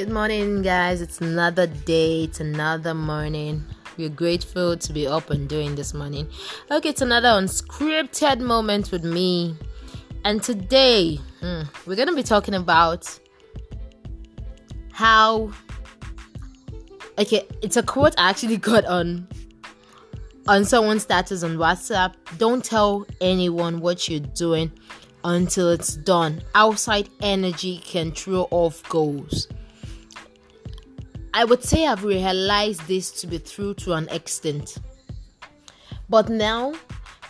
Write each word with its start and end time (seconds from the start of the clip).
Good 0.00 0.08
morning, 0.08 0.62
guys. 0.62 1.02
It's 1.02 1.20
another 1.20 1.66
day, 1.66 2.24
it's 2.24 2.40
another 2.40 2.94
morning. 2.94 3.62
We're 3.98 4.08
grateful 4.08 4.74
to 4.78 4.92
be 4.94 5.06
up 5.06 5.28
and 5.28 5.46
doing 5.46 5.74
this 5.74 5.92
morning. 5.92 6.26
Okay, 6.70 6.88
it's 6.88 7.02
another 7.02 7.28
unscripted 7.28 8.40
moment 8.40 8.92
with 8.92 9.04
me. 9.04 9.54
And 10.24 10.42
today, 10.42 11.16
hmm, 11.42 11.64
we're 11.84 11.96
going 11.96 12.08
to 12.08 12.14
be 12.14 12.22
talking 12.22 12.54
about 12.54 13.20
how. 14.90 15.52
Okay, 17.18 17.46
it's 17.60 17.76
a 17.76 17.82
quote 17.82 18.14
I 18.16 18.30
actually 18.30 18.56
got 18.72 18.86
on 18.86 19.28
on 20.48 20.64
someone's 20.64 21.02
status 21.02 21.42
on 21.42 21.58
WhatsApp. 21.58 22.14
Don't 22.38 22.64
tell 22.64 23.06
anyone 23.20 23.80
what 23.80 24.08
you're 24.08 24.20
doing 24.20 24.72
until 25.24 25.68
it's 25.68 25.94
done. 25.96 26.40
Outside 26.54 27.10
energy 27.20 27.82
can 27.84 28.12
throw 28.12 28.48
off 28.50 28.82
goals. 28.88 29.46
I 31.32 31.44
would 31.44 31.62
say 31.62 31.86
I've 31.86 32.02
realized 32.02 32.86
this 32.88 33.10
to 33.20 33.26
be 33.26 33.38
true 33.38 33.74
to 33.74 33.92
an 33.92 34.08
extent. 34.08 34.78
But 36.08 36.28
now 36.28 36.74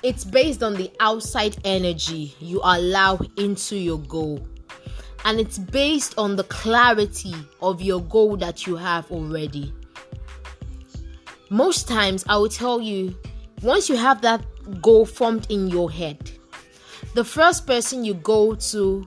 it's 0.02 0.24
based 0.24 0.62
on 0.62 0.74
the 0.74 0.90
outside 1.00 1.58
energy 1.64 2.34
you 2.40 2.60
allow 2.64 3.18
into 3.36 3.76
your 3.76 3.98
goal. 3.98 4.46
And 5.26 5.38
it's 5.38 5.58
based 5.58 6.14
on 6.16 6.36
the 6.36 6.44
clarity 6.44 7.34
of 7.60 7.82
your 7.82 8.00
goal 8.00 8.38
that 8.38 8.66
you 8.66 8.76
have 8.76 9.10
already. 9.12 9.74
Most 11.50 11.86
times, 11.86 12.24
I 12.26 12.38
will 12.38 12.48
tell 12.48 12.80
you 12.80 13.14
once 13.62 13.90
you 13.90 13.96
have 13.96 14.22
that 14.22 14.42
goal 14.80 15.04
formed 15.04 15.46
in 15.50 15.68
your 15.68 15.90
head, 15.90 16.30
the 17.14 17.24
first 17.24 17.66
person 17.66 18.02
you 18.02 18.14
go 18.14 18.54
to 18.54 19.06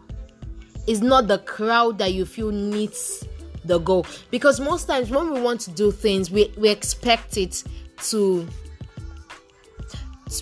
is 0.85 1.01
not 1.01 1.27
the 1.27 1.39
crowd 1.39 1.97
that 1.97 2.13
you 2.13 2.25
feel 2.25 2.51
needs 2.51 3.25
the 3.65 3.79
goal. 3.79 4.05
Because 4.31 4.59
most 4.59 4.85
times 4.85 5.09
when 5.09 5.31
we 5.31 5.41
want 5.41 5.61
to 5.61 5.71
do 5.71 5.91
things 5.91 6.31
we, 6.31 6.53
we 6.57 6.69
expect 6.69 7.37
it 7.37 7.63
to 8.09 8.47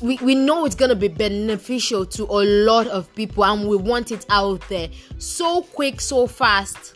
we, 0.01 0.17
we 0.17 0.35
know 0.35 0.65
it's 0.65 0.75
gonna 0.75 0.95
be 0.95 1.09
beneficial 1.09 2.05
to 2.05 2.23
a 2.23 2.43
lot 2.63 2.87
of 2.87 3.13
people 3.13 3.43
and 3.43 3.67
we 3.67 3.75
want 3.75 4.11
it 4.11 4.25
out 4.29 4.61
there 4.69 4.89
so 5.17 5.63
quick 5.63 5.99
so 5.99 6.27
fast. 6.27 6.95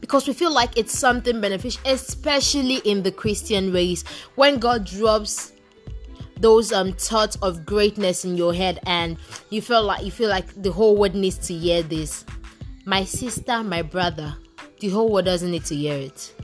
Because 0.00 0.28
we 0.28 0.34
feel 0.34 0.52
like 0.52 0.76
it's 0.76 0.96
something 0.96 1.40
beneficial 1.40 1.80
especially 1.84 2.76
in 2.84 3.02
the 3.02 3.10
christian 3.10 3.72
race 3.72 4.04
when 4.36 4.58
god 4.58 4.84
drops 4.84 5.52
those 6.38 6.72
um 6.72 6.92
thoughts 6.92 7.36
of 7.36 7.64
greatness 7.64 8.24
in 8.24 8.36
your 8.36 8.54
head 8.54 8.78
and 8.86 9.16
you 9.50 9.62
feel 9.62 9.82
like 9.82 10.04
you 10.04 10.10
feel 10.10 10.28
like 10.28 10.46
the 10.62 10.70
whole 10.70 10.96
world 10.96 11.14
needs 11.14 11.38
to 11.38 11.54
hear 11.54 11.82
this. 11.82 12.24
My 12.84 13.04
sister 13.04 13.62
my 13.62 13.82
brother 13.82 14.36
the 14.80 14.88
whole 14.90 15.10
world 15.10 15.24
doesn't 15.24 15.50
need 15.50 15.64
to 15.66 15.74
hear 15.74 15.96
it. 15.96 16.34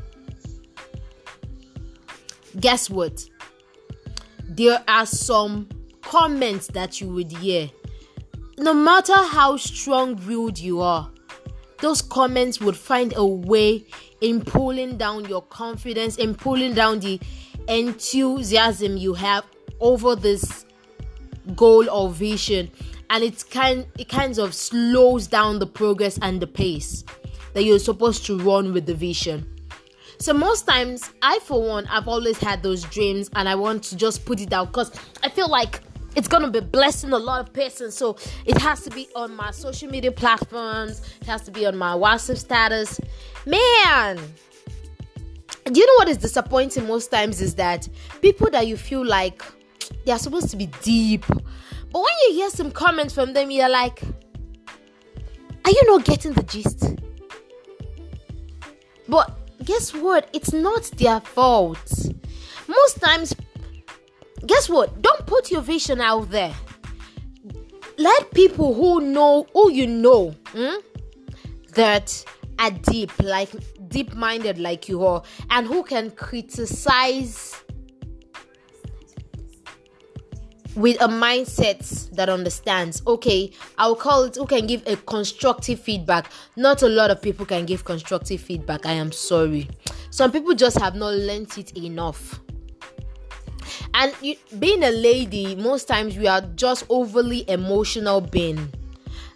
Guess 2.58 2.90
what? 2.90 3.28
There 4.44 4.82
are 4.86 5.06
some 5.06 5.68
comments 6.02 6.66
that 6.68 7.00
you 7.00 7.08
would 7.08 7.32
hear. 7.32 7.70
No 8.58 8.74
matter 8.74 9.16
how 9.16 9.56
strong 9.56 10.20
willed 10.26 10.58
you 10.58 10.80
are, 10.80 11.10
those 11.80 12.02
comments 12.02 12.60
would 12.60 12.76
find 12.76 13.12
a 13.16 13.24
way 13.24 13.84
in 14.20 14.42
pulling 14.42 14.98
down 14.98 15.24
your 15.24 15.42
confidence, 15.42 16.16
in 16.16 16.34
pulling 16.34 16.74
down 16.74 17.00
the 17.00 17.18
enthusiasm 17.68 18.96
you 18.96 19.14
have 19.14 19.44
over 19.80 20.14
this 20.14 20.64
goal 21.56 21.88
or 21.90 22.10
vision. 22.10 22.70
And 23.10 23.24
it 23.24 23.44
kind 23.50 23.86
it 23.98 24.08
kind 24.08 24.38
of 24.38 24.54
slows 24.54 25.26
down 25.26 25.58
the 25.58 25.66
progress 25.66 26.18
and 26.22 26.40
the 26.40 26.46
pace 26.46 27.04
that 27.54 27.64
you're 27.64 27.78
supposed 27.78 28.24
to 28.26 28.38
run 28.38 28.72
with 28.72 28.86
the 28.86 28.94
vision. 28.94 29.46
So 30.18 30.32
most 30.32 30.66
times, 30.66 31.10
I 31.20 31.40
for 31.40 31.60
one, 31.60 31.86
I've 31.88 32.06
always 32.06 32.38
had 32.38 32.62
those 32.62 32.84
dreams, 32.84 33.28
and 33.34 33.48
I 33.48 33.54
want 33.54 33.82
to 33.84 33.96
just 33.96 34.24
put 34.24 34.40
it 34.40 34.52
out 34.52 34.68
because 34.68 34.92
I 35.22 35.28
feel 35.28 35.48
like 35.48 35.80
it's 36.14 36.28
gonna 36.28 36.50
be 36.50 36.60
blessing 36.60 37.12
a 37.12 37.18
lot 37.18 37.40
of 37.40 37.52
persons. 37.52 37.94
So 37.94 38.16
it 38.46 38.56
has 38.58 38.82
to 38.84 38.90
be 38.90 39.08
on 39.16 39.34
my 39.34 39.50
social 39.50 39.88
media 39.88 40.12
platforms. 40.12 41.02
It 41.20 41.26
has 41.26 41.42
to 41.42 41.50
be 41.50 41.66
on 41.66 41.76
my 41.76 41.94
WhatsApp 41.94 42.36
status. 42.36 43.00
Man, 43.46 44.20
do 45.64 45.80
you 45.80 45.86
know 45.86 45.94
what 45.96 46.08
is 46.08 46.18
disappointing 46.18 46.86
most 46.86 47.10
times 47.10 47.40
is 47.40 47.54
that 47.56 47.88
people 48.20 48.50
that 48.50 48.66
you 48.66 48.76
feel 48.76 49.04
like 49.04 49.42
they 50.04 50.12
are 50.12 50.18
supposed 50.18 50.50
to 50.50 50.56
be 50.56 50.66
deep, 50.82 51.24
but 51.26 52.00
when 52.00 52.12
you 52.28 52.34
hear 52.34 52.50
some 52.50 52.70
comments 52.70 53.14
from 53.14 53.32
them, 53.32 53.50
you're 53.50 53.68
like, 53.68 54.02
are 55.64 55.70
you 55.70 55.82
not 55.86 56.04
getting 56.04 56.32
the 56.32 56.42
gist? 56.42 56.96
But 59.08 59.36
guess 59.64 59.94
what? 59.94 60.28
It's 60.32 60.52
not 60.52 60.84
their 60.96 61.20
fault. 61.20 61.92
Most 62.68 63.00
times, 63.00 63.34
guess 64.46 64.68
what? 64.68 65.02
Don't 65.02 65.26
put 65.26 65.50
your 65.50 65.60
vision 65.60 66.00
out 66.00 66.30
there. 66.30 66.54
Let 67.98 68.30
people 68.32 68.74
who 68.74 69.00
know, 69.00 69.46
who 69.52 69.70
you 69.70 69.86
know, 69.86 70.30
hmm, 70.52 70.80
that 71.74 72.24
are 72.58 72.70
deep, 72.70 73.12
like 73.22 73.50
deep 73.88 74.14
minded, 74.14 74.58
like 74.58 74.88
you 74.88 75.04
are, 75.04 75.22
and 75.50 75.66
who 75.66 75.82
can 75.82 76.10
criticize 76.10 77.62
with 80.76 81.00
a 81.02 81.08
mindset 81.08 82.10
that 82.12 82.28
understands. 82.28 83.02
Okay 83.06 83.52
i'll 83.78 83.94
call 83.94 84.24
it 84.24 84.36
who 84.36 84.46
can 84.46 84.66
give 84.66 84.82
a 84.86 84.96
constructive 84.96 85.80
feedback. 85.80 86.30
Not 86.56 86.82
a 86.82 86.88
lot 86.88 87.10
of 87.10 87.20
people 87.20 87.46
can 87.46 87.66
give 87.66 87.84
constructive 87.84 88.40
feedback 88.40 88.86
i 88.86 88.92
am 88.92 89.12
sorry. 89.12 89.68
Some 90.10 90.32
people 90.32 90.54
just 90.54 90.78
have 90.78 90.94
not 90.94 91.14
learnt 91.14 91.58
it 91.58 91.76
enough. 91.76 92.40
And 93.94 94.14
you, 94.20 94.36
being 94.58 94.82
a 94.82 94.90
lady 94.90 95.54
most 95.56 95.88
times 95.88 96.16
we 96.16 96.26
are 96.26 96.40
just 96.40 96.84
overly 96.88 97.48
emotional 97.48 98.20
being. 98.20 98.72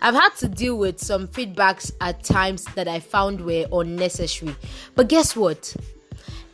I've 0.00 0.14
had 0.14 0.34
to 0.36 0.48
deal 0.48 0.76
with 0.78 1.00
some 1.00 1.26
feedbacks 1.26 1.90
at 2.00 2.22
times 2.22 2.64
that 2.74 2.86
i 2.88 3.00
found 3.00 3.40
were 3.40 3.66
unnecessary. 3.72 4.54
But 4.94 5.08
guess 5.08 5.34
what? 5.34 5.74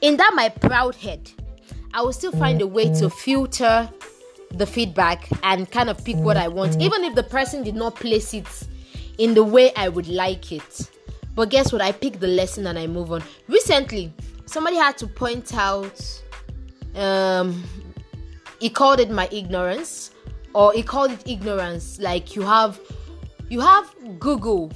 In 0.00 0.16
that 0.16 0.32
my 0.34 0.48
proud 0.48 0.94
head 0.96 1.30
i 1.94 2.00
will 2.00 2.12
still 2.12 2.32
find 2.32 2.60
a 2.62 2.66
way 2.66 2.92
to 2.94 3.10
filter 3.10 3.88
the 4.54 4.66
feedback 4.66 5.28
and 5.42 5.70
kind 5.70 5.88
of 5.90 6.04
pick 6.04 6.16
what 6.16 6.36
I 6.36 6.48
want, 6.48 6.80
even 6.80 7.04
if 7.04 7.14
the 7.14 7.22
person 7.22 7.62
did 7.62 7.74
not 7.74 7.94
place 7.94 8.34
it 8.34 8.46
in 9.18 9.34
the 9.34 9.44
way 9.44 9.72
I 9.76 9.88
would 9.88 10.08
like 10.08 10.52
it. 10.52 10.90
But 11.34 11.50
guess 11.50 11.72
what? 11.72 11.80
I 11.80 11.92
pick 11.92 12.20
the 12.20 12.28
lesson 12.28 12.66
and 12.66 12.78
I 12.78 12.86
move 12.86 13.12
on. 13.12 13.22
Recently, 13.48 14.12
somebody 14.44 14.76
had 14.76 14.98
to 14.98 15.06
point 15.06 15.54
out, 15.54 16.22
um, 16.94 17.62
he 18.60 18.68
called 18.68 19.00
it 19.00 19.10
my 19.10 19.28
ignorance, 19.32 20.10
or 20.54 20.72
he 20.72 20.82
called 20.82 21.10
it 21.12 21.26
ignorance. 21.26 21.98
Like 21.98 22.36
you 22.36 22.42
have, 22.42 22.78
you 23.48 23.60
have 23.60 23.94
Google 24.18 24.70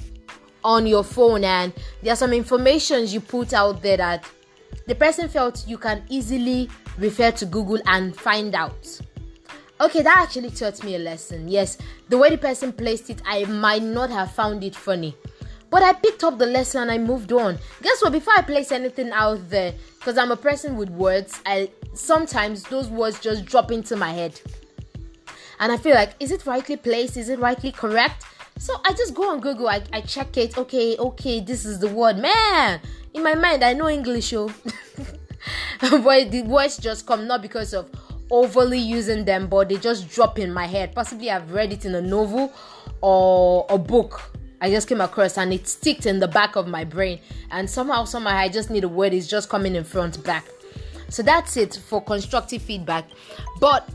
on 0.63 0.87
your 0.87 1.03
phone, 1.03 1.43
and 1.43 1.73
there 2.01 2.13
are 2.13 2.17
some 2.17 2.33
informations 2.33 3.13
you 3.13 3.19
put 3.19 3.53
out 3.53 3.81
there 3.81 3.97
that 3.97 4.25
the 4.87 4.95
person 4.95 5.29
felt 5.29 5.67
you 5.67 5.77
can 5.77 6.03
easily 6.09 6.69
refer 6.97 7.31
to 7.31 7.45
Google 7.45 7.79
and 7.85 8.15
find 8.15 8.55
out. 8.55 8.99
Okay, 9.79 10.01
that 10.01 10.17
actually 10.17 10.49
taught 10.49 10.83
me 10.83 10.95
a 10.95 10.99
lesson. 10.99 11.47
Yes, 11.47 11.77
the 12.09 12.17
way 12.17 12.29
the 12.29 12.37
person 12.37 12.73
placed 12.73 13.09
it, 13.09 13.21
I 13.25 13.45
might 13.45 13.83
not 13.83 14.09
have 14.09 14.31
found 14.31 14.63
it 14.63 14.75
funny. 14.75 15.15
But 15.69 15.83
I 15.83 15.93
picked 15.93 16.23
up 16.23 16.37
the 16.37 16.45
lesson 16.45 16.83
and 16.83 16.91
I 16.91 16.97
moved 16.97 17.31
on. 17.31 17.59
Guess 17.81 18.01
what? 18.01 18.13
Before 18.13 18.33
I 18.35 18.41
place 18.41 18.71
anything 18.71 19.11
out 19.11 19.49
there, 19.49 19.73
because 19.99 20.17
I'm 20.17 20.31
a 20.31 20.37
person 20.37 20.77
with 20.77 20.89
words, 20.89 21.39
I 21.45 21.69
sometimes 21.93 22.63
those 22.63 22.89
words 22.89 23.19
just 23.19 23.45
drop 23.45 23.71
into 23.71 23.95
my 23.95 24.11
head. 24.11 24.39
And 25.59 25.71
I 25.71 25.77
feel 25.77 25.95
like, 25.95 26.13
is 26.19 26.31
it 26.31 26.45
rightly 26.45 26.77
placed? 26.77 27.17
Is 27.17 27.29
it 27.29 27.39
rightly 27.39 27.71
correct? 27.71 28.25
So 28.59 28.73
I 28.85 28.93
just 28.93 29.13
go 29.13 29.29
on 29.29 29.39
Google, 29.39 29.67
I, 29.67 29.83
I 29.93 30.01
check 30.01 30.37
it. 30.37 30.57
Okay, 30.57 30.97
okay, 30.97 31.39
this 31.41 31.65
is 31.65 31.79
the 31.79 31.89
word. 31.89 32.17
Man, 32.17 32.79
in 33.13 33.21
my 33.23 33.35
mind, 33.35 33.63
I 33.63 33.73
know 33.73 33.89
English, 33.89 34.33
oh. 34.33 34.51
but 35.81 36.31
the 36.31 36.43
words 36.47 36.77
just 36.77 37.05
come 37.05 37.27
not 37.27 37.41
because 37.41 37.73
of 37.73 37.91
overly 38.29 38.79
using 38.79 39.25
them, 39.25 39.47
but 39.47 39.69
they 39.69 39.77
just 39.77 40.09
drop 40.09 40.39
in 40.39 40.53
my 40.53 40.65
head. 40.65 40.93
Possibly 40.93 41.31
I've 41.31 41.51
read 41.51 41.71
it 41.73 41.85
in 41.85 41.95
a 41.95 42.01
novel 42.01 42.53
or 43.01 43.65
a 43.69 43.77
book 43.77 44.31
I 44.59 44.69
just 44.69 44.87
came 44.87 45.01
across 45.01 45.37
and 45.37 45.53
it 45.53 45.67
sticked 45.67 46.05
in 46.05 46.19
the 46.19 46.27
back 46.27 46.55
of 46.55 46.67
my 46.67 46.83
brain. 46.83 47.19
And 47.51 47.69
somehow, 47.69 48.05
somehow, 48.05 48.35
I 48.35 48.49
just 48.49 48.69
need 48.69 48.83
a 48.83 48.89
word, 48.89 49.13
it's 49.13 49.27
just 49.27 49.49
coming 49.49 49.75
in 49.75 49.83
front 49.83 50.23
back. 50.23 50.45
So 51.09 51.23
that's 51.23 51.57
it 51.57 51.79
for 51.87 52.01
constructive 52.03 52.61
feedback. 52.61 53.05
But 53.59 53.87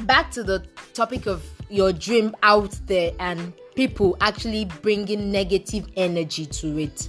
back 0.00 0.30
to 0.32 0.42
the 0.42 0.64
topic 0.94 1.26
of 1.26 1.44
your 1.68 1.92
dream 1.92 2.34
out 2.42 2.78
there 2.86 3.12
and 3.18 3.52
people 3.74 4.16
actually 4.20 4.66
bringing 4.82 5.32
negative 5.32 5.86
energy 5.96 6.46
to 6.46 6.78
it. 6.78 7.08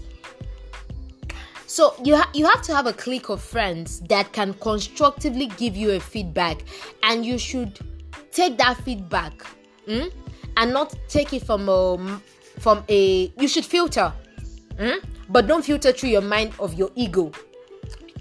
So 1.74 1.96
you 2.04 2.16
ha- 2.16 2.30
you 2.36 2.46
have 2.46 2.62
to 2.64 2.76
have 2.76 2.86
a 2.86 2.94
clique 2.94 3.30
of 3.30 3.42
friends 3.42 4.02
that 4.02 4.32
can 4.32 4.54
constructively 4.54 5.48
give 5.58 5.76
you 5.76 5.90
a 5.94 6.00
feedback, 6.00 6.62
and 7.02 7.26
you 7.26 7.40
should 7.40 7.80
take 8.32 8.60
that 8.60 8.78
feedback 8.86 9.34
mm, 9.88 10.14
and 10.56 10.72
not 10.72 10.94
take 11.08 11.34
it 11.34 11.44
from 11.44 11.68
a 11.68 12.22
from 12.60 12.84
a. 12.90 13.34
You 13.40 13.48
should 13.48 13.66
filter. 13.66 14.14
Mm? 14.78 15.04
but 15.30 15.48
don't 15.48 15.66
filter 15.66 15.92
through 15.92 16.10
your 16.10 16.22
mind 16.22 16.54
of 16.60 16.76
your 16.76 16.92
ego, 16.94 17.32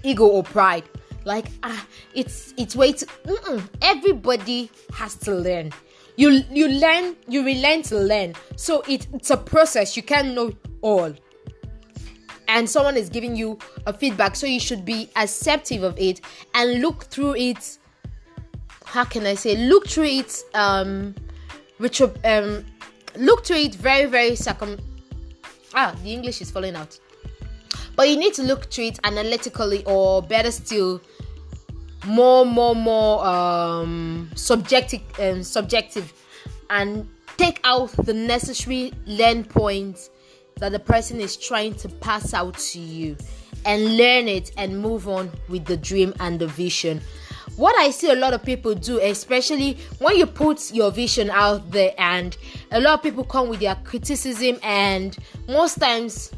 ego 0.01 0.25
or 0.25 0.41
pride. 0.41 0.89
Like 1.23 1.45
ah, 1.61 1.85
it's 2.15 2.55
it's 2.57 2.75
way 2.75 2.93
too. 2.93 3.05
Mm-mm. 3.25 3.61
Everybody 3.83 4.71
has 4.95 5.13
to 5.17 5.35
learn. 5.35 5.71
You 6.15 6.41
you 6.49 6.69
learn, 6.69 7.15
you 7.27 7.45
relearn 7.45 7.83
to 7.83 7.99
learn. 7.99 8.33
So 8.55 8.81
it, 8.87 9.05
it's 9.13 9.29
a 9.29 9.37
process. 9.37 9.95
You 9.95 10.01
can't 10.01 10.33
know 10.33 10.53
all 10.81 11.13
and 12.47 12.69
someone 12.69 12.97
is 12.97 13.09
giving 13.09 13.35
you 13.35 13.57
a 13.85 13.93
feedback 13.93 14.35
so 14.35 14.45
you 14.45 14.59
should 14.59 14.85
be 14.85 15.09
acceptive 15.15 15.83
of 15.83 15.97
it 15.97 16.21
and 16.53 16.81
look 16.81 17.05
through 17.05 17.35
it. 17.35 17.77
How 18.85 19.03
can 19.05 19.25
i 19.25 19.33
say? 19.33 19.55
Look 19.55 19.87
through 19.87 20.05
it 20.05 20.43
um 20.53 21.15
which 21.77 22.01
um 22.01 22.65
look 23.15 23.45
through 23.45 23.57
it 23.57 23.75
very 23.75 24.05
very 24.05 24.35
circum 24.35 24.77
ah 25.73 25.95
the 26.03 26.13
english 26.13 26.41
is 26.41 26.51
falling 26.51 26.75
out. 26.75 26.99
But 27.95 28.09
you 28.09 28.17
need 28.17 28.33
to 28.35 28.43
look 28.43 28.71
through 28.71 28.85
it 28.85 28.99
analytically 29.03 29.83
or 29.85 30.21
better 30.21 30.51
still 30.51 31.01
more 32.05 32.45
more 32.45 32.75
more 32.75 33.25
um 33.25 34.29
subjective 34.35 35.01
um, 35.19 35.43
subjective 35.43 36.13
and 36.69 37.07
take 37.37 37.59
out 37.63 37.91
the 38.05 38.13
necessary 38.13 38.93
learn 39.05 39.43
points 39.43 40.09
that 40.57 40.71
the 40.71 40.79
person 40.79 41.19
is 41.19 41.35
trying 41.35 41.73
to 41.75 41.89
pass 41.89 42.33
out 42.33 42.57
to 42.57 42.79
you 42.79 43.17
and 43.65 43.97
learn 43.97 44.27
it 44.27 44.51
and 44.57 44.81
move 44.81 45.07
on 45.07 45.31
with 45.49 45.65
the 45.65 45.77
dream 45.77 46.13
and 46.19 46.39
the 46.39 46.47
vision. 46.47 47.01
What 47.55 47.77
I 47.79 47.91
see 47.91 48.09
a 48.09 48.15
lot 48.15 48.33
of 48.33 48.43
people 48.43 48.73
do, 48.73 48.99
especially 48.99 49.77
when 49.99 50.17
you 50.17 50.25
put 50.25 50.73
your 50.73 50.91
vision 50.91 51.29
out 51.29 51.69
there, 51.71 51.93
and 51.97 52.35
a 52.71 52.79
lot 52.79 52.95
of 52.95 53.03
people 53.03 53.23
come 53.23 53.47
with 53.47 53.59
their 53.59 53.75
criticism, 53.75 54.57
and 54.63 55.17
most 55.47 55.79
times 55.79 56.31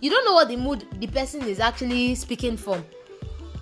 you 0.00 0.10
don't 0.10 0.24
know 0.24 0.34
what 0.34 0.48
the 0.48 0.56
mood 0.56 0.86
the 1.00 1.06
person 1.06 1.42
is 1.42 1.60
actually 1.60 2.14
speaking 2.14 2.56
from. 2.56 2.84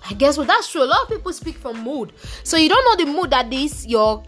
I 0.09 0.13
guess 0.13 0.37
well, 0.37 0.47
that's 0.47 0.71
true. 0.71 0.83
A 0.83 0.85
lot 0.85 1.03
of 1.03 1.09
people 1.09 1.33
speak 1.33 1.57
from 1.57 1.83
mood, 1.83 2.13
so 2.43 2.55
you 2.57 2.69
don't 2.69 2.85
know 2.85 3.05
the 3.05 3.11
mood 3.11 3.31
that 3.31 3.49
this 3.49 3.85
your 3.85 4.23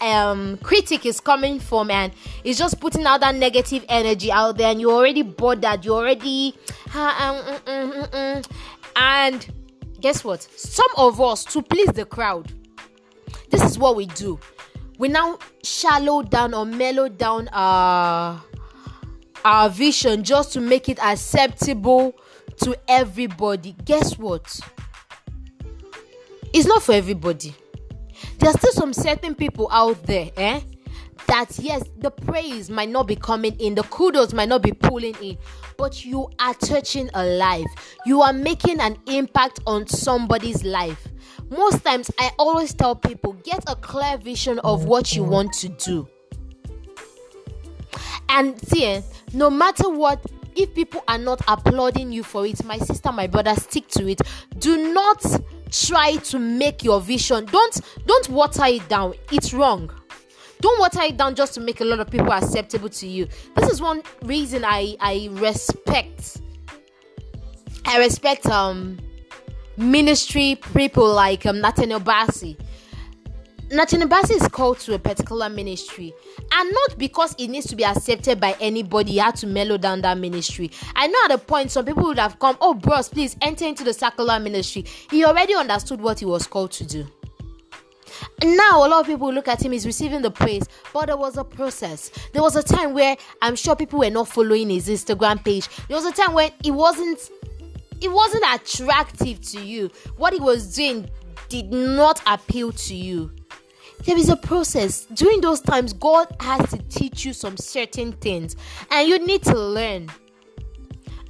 um 0.00 0.56
critic 0.58 1.04
is 1.06 1.20
coming 1.20 1.58
from 1.58 1.90
and 1.90 2.12
it's 2.44 2.58
just 2.58 2.80
putting 2.80 3.04
out 3.04 3.20
that 3.20 3.34
negative 3.34 3.84
energy 3.88 4.30
out 4.30 4.56
there 4.56 4.70
and 4.70 4.80
you're 4.80 4.92
already 4.92 5.22
bothered 5.22 5.84
you 5.84 5.92
already 5.94 6.54
um, 6.94 7.36
mm, 7.36 7.60
mm, 7.66 8.10
mm, 8.10 8.50
and 8.96 9.48
guess 10.00 10.24
what? 10.24 10.42
Some 10.42 10.88
of 10.96 11.20
us 11.20 11.44
to 11.46 11.62
please 11.62 11.88
the 11.88 12.04
crowd 12.04 12.52
this 13.50 13.62
is 13.62 13.78
what 13.78 13.96
we 13.96 14.06
do. 14.06 14.38
We 14.98 15.08
now 15.08 15.38
shallow 15.62 16.22
down 16.22 16.54
or 16.54 16.66
mellow 16.66 17.08
down 17.08 17.48
our 17.52 18.42
our 19.44 19.70
vision 19.70 20.24
just 20.24 20.52
to 20.54 20.60
make 20.60 20.88
it 20.88 20.98
acceptable 21.02 22.14
to 22.62 22.76
everybody. 22.88 23.74
Guess 23.84 24.18
what? 24.18 24.60
It's 26.52 26.66
not 26.66 26.82
for 26.82 26.92
everybody 26.92 27.54
there 28.38 28.50
are 28.50 28.52
still 28.52 28.72
some 28.72 28.92
certain 28.92 29.34
people 29.34 29.68
out 29.70 30.02
there, 30.04 30.30
eh? 30.36 30.60
That 31.26 31.58
yes, 31.58 31.84
the 31.98 32.10
praise 32.10 32.70
might 32.70 32.88
not 32.88 33.06
be 33.06 33.16
coming 33.16 33.54
in, 33.58 33.74
the 33.74 33.82
kudos 33.84 34.32
might 34.32 34.48
not 34.48 34.62
be 34.62 34.72
pulling 34.72 35.14
in, 35.16 35.36
but 35.76 36.04
you 36.04 36.30
are 36.38 36.54
touching 36.54 37.10
a 37.14 37.24
life. 37.24 37.66
You 38.06 38.22
are 38.22 38.32
making 38.32 38.80
an 38.80 38.96
impact 39.06 39.60
on 39.66 39.86
somebody's 39.86 40.64
life. 40.64 41.08
Most 41.50 41.84
times, 41.84 42.10
I 42.18 42.30
always 42.38 42.72
tell 42.72 42.94
people 42.94 43.32
get 43.44 43.62
a 43.66 43.76
clear 43.76 44.16
vision 44.16 44.58
of 44.60 44.84
what 44.84 45.14
you 45.14 45.24
want 45.24 45.52
to 45.54 45.68
do. 45.68 46.08
And 48.28 48.58
see, 48.68 48.84
eh, 48.84 49.02
no 49.32 49.50
matter 49.50 49.88
what 49.88 50.24
if 50.58 50.74
people 50.74 51.02
are 51.08 51.18
not 51.18 51.40
applauding 51.46 52.12
you 52.12 52.22
for 52.22 52.44
it, 52.44 52.64
my 52.64 52.78
sister, 52.78 53.12
my 53.12 53.26
brother, 53.26 53.54
stick 53.54 53.86
to 53.88 54.08
it. 54.08 54.20
Do 54.58 54.92
not 54.92 55.24
try 55.70 56.16
to 56.16 56.38
make 56.38 56.82
your 56.84 57.00
vision. 57.00 57.44
Don't 57.46 57.80
don't 58.06 58.28
water 58.28 58.64
it 58.66 58.88
down. 58.88 59.14
It's 59.32 59.52
wrong. 59.52 59.90
Don't 60.60 60.80
water 60.80 61.02
it 61.02 61.16
down 61.16 61.34
just 61.34 61.54
to 61.54 61.60
make 61.60 61.80
a 61.80 61.84
lot 61.84 62.00
of 62.00 62.10
people 62.10 62.32
acceptable 62.32 62.88
to 62.88 63.06
you. 63.06 63.28
This 63.54 63.70
is 63.70 63.80
one 63.80 64.02
reason 64.22 64.64
i 64.64 64.96
i 65.00 65.28
respect 65.32 66.40
i 67.84 67.98
respect 67.98 68.46
um 68.46 68.98
ministry 69.76 70.58
people 70.74 71.12
like 71.12 71.46
um 71.46 71.60
nathaniel 71.60 72.00
bassey 72.00 72.56
Nathaniel 73.70 74.08
Bassey 74.08 74.36
is 74.40 74.48
called 74.48 74.78
to 74.80 74.94
a 74.94 74.98
particular 74.98 75.50
ministry, 75.50 76.14
and 76.52 76.72
not 76.72 76.96
because 76.96 77.34
it 77.36 77.48
needs 77.48 77.66
to 77.66 77.76
be 77.76 77.84
accepted 77.84 78.40
by 78.40 78.56
anybody. 78.60 79.12
You 79.12 79.20
have 79.20 79.34
to 79.36 79.46
mellow 79.46 79.76
down 79.76 80.00
that 80.02 80.16
ministry. 80.16 80.70
I 80.96 81.06
know 81.06 81.18
at 81.26 81.32
a 81.32 81.38
point 81.38 81.70
some 81.70 81.84
people 81.84 82.04
would 82.04 82.18
have 82.18 82.38
come, 82.38 82.56
oh, 82.62 82.72
bros, 82.72 83.10
please 83.10 83.36
enter 83.42 83.66
into 83.66 83.84
the 83.84 83.92
secular 83.92 84.40
ministry. 84.40 84.86
He 85.10 85.22
already 85.22 85.54
understood 85.54 86.00
what 86.00 86.18
he 86.18 86.24
was 86.24 86.46
called 86.46 86.72
to 86.72 86.84
do. 86.86 87.06
now 88.42 88.78
a 88.78 88.88
lot 88.88 89.00
of 89.00 89.06
people 89.06 89.32
look 89.32 89.48
at 89.48 89.62
him 89.62 89.72
he's 89.72 89.86
receiving 89.86 90.22
the 90.22 90.30
praise 90.30 90.64
but 90.92 91.06
there 91.06 91.16
was 91.16 91.36
a 91.36 91.44
process 91.44 92.10
there 92.32 92.42
was 92.42 92.56
a 92.56 92.62
time 92.62 92.92
where 92.92 93.16
i'm 93.42 93.54
sure 93.54 93.76
people 93.76 93.98
were 94.00 94.10
not 94.10 94.26
following 94.26 94.70
his 94.70 94.88
instagram 94.88 95.42
page 95.44 95.68
there 95.86 95.96
was 95.96 96.04
a 96.06 96.10
time 96.12 96.32
when 96.34 96.50
it 96.64 96.70
wasn't 96.72 97.30
it 98.00 98.10
wasn't 98.10 98.42
attractive 98.54 99.40
to 99.40 99.60
you 99.60 99.88
what 100.16 100.32
he 100.32 100.40
was 100.40 100.74
doing 100.74 101.08
did 101.48 101.70
not 101.70 102.20
appeal 102.26 102.72
to 102.72 102.94
you 102.94 103.30
there 104.04 104.16
is 104.16 104.28
a 104.28 104.36
process. 104.36 105.04
During 105.06 105.40
those 105.40 105.60
times, 105.60 105.92
God 105.92 106.28
has 106.40 106.70
to 106.70 106.78
teach 106.88 107.24
you 107.24 107.32
some 107.32 107.56
certain 107.56 108.12
things, 108.12 108.56
and 108.90 109.08
you 109.08 109.24
need 109.24 109.42
to 109.44 109.58
learn. 109.58 110.10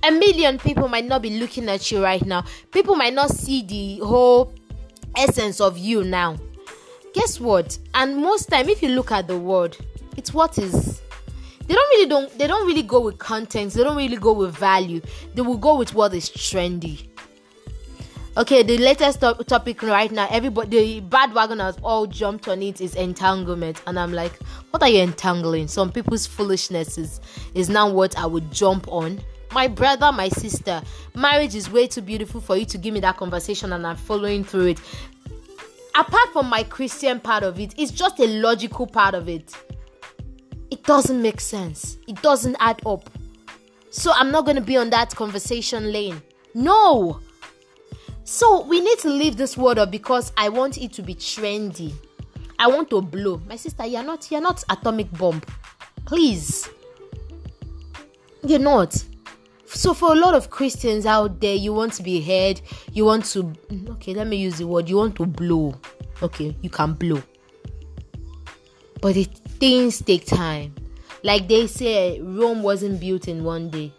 A 0.05 0.13
million 0.13 0.59
people 0.59 0.89
might 0.89 1.07
not 1.07 1.23
be 1.23 1.39
looking 1.41 1.69
at 1.69 1.91
you 1.91 2.03
right 2.03 2.25
now. 2.25 2.45
People 2.71 2.95
might 2.95 3.15
not 3.15 3.31
see 3.31 3.63
the 3.63 4.05
whole 4.05 4.55
essence 5.17 5.61
of 5.61 5.77
you 5.77 6.05
now. 6.05 6.37
Guess 7.15 7.41
what? 7.41 7.79
And 7.95 8.19
most 8.19 8.49
time, 8.49 8.69
if 8.69 8.83
you 8.83 8.91
look 8.91 9.11
at 9.11 9.27
the 9.27 9.37
world, 9.37 9.77
it's 10.17 10.33
what 10.33 10.59
is. 10.59 11.01
They 11.67 11.75
don't 11.75 11.89
really 11.91 12.09
don't 12.09 12.39
they 12.39 12.47
don't 12.47 12.67
really 12.67 12.83
go 12.83 13.01
with 13.01 13.19
content. 13.19 13.73
They 13.73 13.83
don't 13.83 13.97
really 13.97 14.17
go 14.17 14.33
with 14.33 14.57
value. 14.57 15.01
They 15.35 15.43
will 15.43 15.59
go 15.59 15.77
with 15.77 15.95
what 15.95 16.15
is 16.15 16.31
trendy. 16.31 17.09
Okay, 18.39 18.63
the 18.63 18.79
latest 18.79 19.19
to- 19.19 19.35
topic 19.49 19.83
right 19.83 20.13
now, 20.13 20.29
everybody, 20.31 21.01
the 21.01 21.07
bandwagoners 21.09 21.77
all 21.83 22.07
jumped 22.07 22.47
on 22.47 22.63
it 22.63 22.81
is 22.81 22.95
entanglement, 22.95 23.83
and 23.89 23.99
I'm 23.99 24.13
like, 24.13 24.33
what 24.71 24.81
are 24.81 24.89
you 24.89 25.01
entangling? 25.01 25.67
Some 25.67 25.91
people's 25.91 26.25
foolishness 26.25 26.99
is, 26.99 27.21
is 27.55 27.69
now 27.69 27.91
what 27.91 28.17
I 28.17 28.27
would 28.27 28.53
jump 28.53 28.87
on. 28.93 29.21
My 29.51 29.67
brother, 29.67 30.13
my 30.13 30.29
sister, 30.29 30.81
marriage 31.17 31.57
is 31.57 31.69
way 31.69 31.89
too 31.89 32.01
beautiful 32.01 32.41
for 32.41 32.57
you 32.57 32.65
to 32.67 32.79
give 32.79 32.95
me 32.95 33.01
that 33.01 33.17
conversation, 33.17 33.73
and 33.73 33.85
I'm 33.85 33.97
following 33.97 34.45
through 34.45 34.67
it. 34.67 34.81
Apart 35.97 36.33
from 36.33 36.49
my 36.49 36.63
Christian 36.63 37.19
part 37.19 37.43
of 37.43 37.59
it, 37.59 37.75
it's 37.77 37.91
just 37.91 38.21
a 38.21 38.27
logical 38.41 38.87
part 38.87 39.17
of 39.17 39.29
it. 39.29 39.53
It 40.71 40.85
doesn't 40.85 41.21
make 41.21 41.41
sense. 41.41 41.99
It 42.07 42.23
doesn't 42.23 42.55
add 42.61 42.81
up. 42.87 43.11
So 43.91 44.13
I'm 44.15 44.31
not 44.31 44.45
going 44.45 44.55
to 44.55 44.63
be 44.63 44.77
on 44.77 44.91
that 44.91 45.17
conversation 45.17 45.91
lane. 45.91 46.23
No. 46.55 47.19
So 48.31 48.61
we 48.61 48.83
need 48.83 48.99
to 48.99 49.09
leave 49.09 49.39
this 49.39 49.57
word 49.57 49.79
up 49.79 49.91
because 49.91 50.33
I 50.37 50.51
want 50.51 50.77
it 50.77 50.93
to 50.93 51.03
be 51.03 51.15
trendy. 51.15 51.95
I 52.59 52.69
want 52.69 52.91
to 52.91 53.01
blow. 53.01 53.41
My 53.49 53.57
sister, 53.57 53.87
you're 53.87 54.03
not 54.03 54.31
you're 54.31 54.43
not 54.43 54.63
atomic 54.69 55.11
bomb. 55.13 55.41
Please. 56.05 56.69
You're 58.47 58.59
not. 58.59 59.03
So 59.65 59.95
for 59.95 60.13
a 60.13 60.15
lot 60.15 60.35
of 60.35 60.51
Christians 60.51 61.07
out 61.07 61.41
there, 61.41 61.55
you 61.55 61.73
want 61.73 61.95
to 61.95 62.03
be 62.03 62.21
heard, 62.21 62.61
you 62.93 63.07
want 63.07 63.25
to 63.33 63.45
mm, 63.45 63.89
okay, 63.93 64.13
let 64.13 64.27
me 64.27 64.37
use 64.37 64.59
the 64.59 64.67
word, 64.67 64.91
you 64.91 64.99
want 64.99 65.17
to 65.17 65.25
blow. 65.25 65.75
Okay, 66.23 66.55
you 66.61 66.69
can 66.69 66.93
blow. 66.93 67.23
But 69.01 69.17
it, 69.17 69.35
things 69.59 70.03
take 70.03 70.27
time. 70.27 70.75
Like 71.23 71.49
they 71.49 71.67
say, 71.67 72.21
Rome 72.21 72.63
wasn't 72.63 73.01
built 73.01 73.27
in 73.27 73.43
one 73.43 73.71
day. 73.71 73.91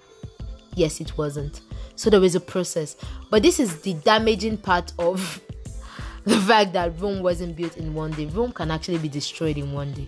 Yes, 0.76 1.02
it 1.02 1.18
wasn't. 1.18 1.62
So 2.00 2.10
there 2.10 2.22
was 2.22 2.34
a 2.34 2.40
process. 2.40 2.96
But 3.30 3.44
this 3.44 3.60
is 3.60 3.82
the 3.82 3.94
damaging 3.94 4.56
part 4.56 4.94
of 4.98 5.42
the 6.24 6.38
fact 6.38 6.72
that 6.72 6.98
Rome 7.02 7.22
wasn't 7.22 7.58
built 7.58 7.76
in 7.76 7.94
one 7.94 8.12
day. 8.12 8.26
Rome 8.28 8.54
can 8.54 8.72
actually 8.72 9.00
be 9.00 9.10
destroyed 9.10 9.58
in 9.58 9.74
one 9.74 9.92
day. 9.92 10.08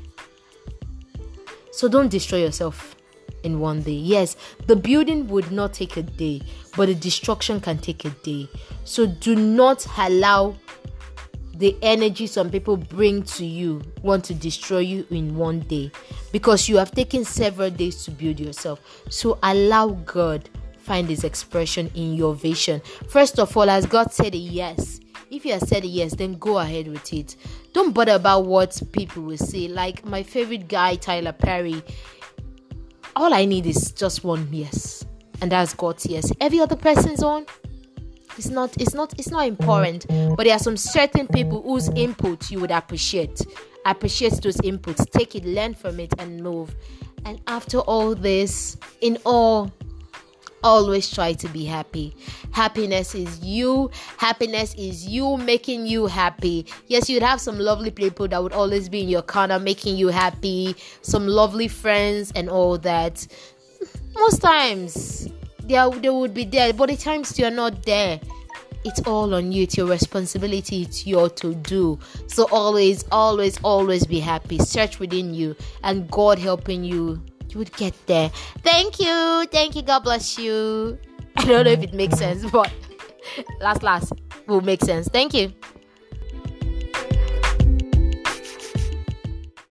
So 1.73 1.89
don't 1.89 2.07
destroy 2.07 2.43
yourself 2.43 2.95
in 3.43 3.59
one 3.59 3.81
day. 3.81 3.91
Yes, 3.91 4.37
the 4.67 4.75
building 4.77 5.27
would 5.27 5.51
not 5.51 5.73
take 5.73 5.97
a 5.97 6.03
day, 6.03 6.41
but 6.77 6.85
the 6.85 6.95
destruction 6.95 7.59
can 7.59 7.77
take 7.77 8.05
a 8.05 8.11
day. 8.23 8.47
So 8.85 9.05
do 9.05 9.35
not 9.35 9.85
allow 9.97 10.55
the 11.55 11.77
energy 11.81 12.25
some 12.25 12.49
people 12.49 12.77
bring 12.77 13.21
to 13.23 13.45
you 13.45 13.81
want 14.01 14.23
to 14.25 14.33
destroy 14.33 14.79
you 14.79 15.05
in 15.11 15.35
one 15.35 15.59
day 15.59 15.91
because 16.31 16.69
you 16.69 16.77
have 16.77 16.91
taken 16.91 17.25
several 17.25 17.69
days 17.69 18.05
to 18.05 18.11
build 18.11 18.39
yourself. 18.39 18.79
So 19.09 19.37
allow 19.43 19.89
God 19.89 20.49
find 20.91 21.07
his 21.07 21.23
expression 21.23 21.89
in 21.95 22.15
your 22.15 22.35
vision. 22.35 22.81
First 23.07 23.39
of 23.39 23.55
all, 23.55 23.69
as 23.69 23.85
God 23.85 24.11
said 24.11 24.35
yes, 24.35 24.99
if 25.29 25.45
you 25.45 25.53
have 25.53 25.61
said 25.61 25.85
yes, 25.85 26.15
then 26.15 26.33
go 26.33 26.57
ahead 26.57 26.89
with 26.89 27.13
it. 27.13 27.37
Don't 27.71 27.93
bother 27.93 28.15
about 28.15 28.45
what 28.45 28.77
people 28.91 29.23
will 29.23 29.37
say. 29.37 29.69
Like 29.69 30.03
my 30.03 30.21
favorite 30.21 30.67
guy, 30.67 30.95
Tyler 30.95 31.31
Perry, 31.31 31.81
all 33.15 33.33
I 33.33 33.45
need 33.45 33.67
is 33.67 33.93
just 33.93 34.25
one 34.25 34.49
yes. 34.51 35.05
and 35.41 35.49
that's 35.49 35.73
God's 35.73 36.05
yes. 36.07 36.29
Every 36.41 36.59
other 36.59 36.75
person's 36.75 37.23
own, 37.23 37.45
it's 38.37 38.49
not 38.49 38.75
it's 38.81 38.93
not 38.93 39.17
it's 39.17 39.31
not 39.31 39.47
important 39.47 40.05
but 40.35 40.43
there 40.43 40.55
are 40.55 40.59
some 40.59 40.75
certain 40.75 41.25
people 41.29 41.61
whose 41.61 41.87
input 41.95 42.51
you 42.51 42.59
would 42.59 42.71
appreciate 42.71 43.41
appreciate 43.85 44.33
those 44.41 44.57
inputs 44.57 45.09
take 45.11 45.35
it 45.35 45.45
learn 45.45 45.73
from 45.73 45.99
it 46.01 46.13
and 46.17 46.41
move 46.41 46.73
and 47.25 47.41
after 47.47 47.79
all 47.79 48.15
this 48.15 48.77
in 49.01 49.17
all 49.25 49.69
always 50.63 51.09
try 51.09 51.33
to 51.33 51.47
be 51.49 51.65
happy. 51.65 52.15
Happiness 52.51 53.15
is 53.15 53.39
you. 53.43 53.89
Happiness 54.17 54.73
is 54.75 55.07
you 55.07 55.37
making 55.37 55.87
you 55.87 56.07
happy. 56.07 56.65
Yes, 56.87 57.09
you'd 57.09 57.23
have 57.23 57.41
some 57.41 57.59
lovely 57.59 57.91
people 57.91 58.27
that 58.27 58.41
would 58.41 58.53
always 58.53 58.89
be 58.89 59.01
in 59.01 59.09
your 59.09 59.21
corner 59.21 59.59
making 59.59 59.97
you 59.97 60.09
happy, 60.09 60.75
some 61.01 61.27
lovely 61.27 61.67
friends 61.67 62.31
and 62.35 62.49
all 62.49 62.77
that. 62.79 63.27
Most 64.15 64.41
times 64.41 65.27
they, 65.63 65.75
are, 65.75 65.89
they 65.89 66.09
would 66.09 66.33
be 66.33 66.45
there, 66.45 66.73
but 66.73 66.89
the 66.89 66.97
times 66.97 67.37
you're 67.39 67.49
not 67.49 67.83
there, 67.83 68.19
it's 68.83 68.99
all 69.01 69.35
on 69.35 69.51
you. 69.51 69.63
It's 69.63 69.77
your 69.77 69.87
responsibility. 69.87 70.81
It's 70.83 71.05
your 71.05 71.29
to 71.29 71.53
do. 71.53 71.99
So 72.27 72.47
always, 72.51 73.05
always, 73.11 73.59
always 73.63 74.05
be 74.05 74.19
happy. 74.19 74.57
Search 74.57 74.99
within 74.99 75.33
you, 75.33 75.55
and 75.83 76.09
God 76.09 76.39
helping 76.39 76.83
you, 76.83 77.21
you 77.53 77.59
would 77.59 77.75
get 77.75 77.93
there. 78.07 78.29
Thank 78.63 78.99
you. 78.99 79.45
Thank 79.51 79.75
you. 79.75 79.81
God 79.81 79.99
bless 79.99 80.37
you. 80.37 80.97
I 81.37 81.45
don't 81.45 81.65
know 81.65 81.71
if 81.71 81.83
it 81.83 81.93
makes 81.93 82.17
sense, 82.17 82.45
but 82.51 82.71
last, 83.61 83.83
last 83.83 84.13
will 84.47 84.61
make 84.61 84.83
sense. 84.83 85.07
Thank 85.07 85.33
you. 85.33 85.53